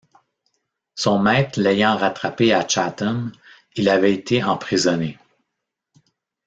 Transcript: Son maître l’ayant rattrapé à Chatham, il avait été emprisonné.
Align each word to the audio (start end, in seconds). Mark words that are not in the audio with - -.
Son 0.95 1.19
maître 1.19 1.61
l’ayant 1.61 1.95
rattrapé 1.95 2.53
à 2.55 2.67
Chatham, 2.67 3.31
il 3.75 3.87
avait 3.87 4.11
été 4.15 4.43
emprisonné. 4.43 5.19